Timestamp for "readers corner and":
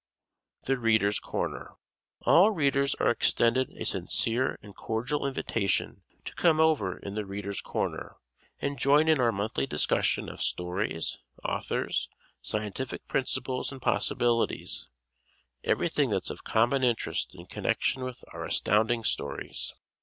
7.27-8.79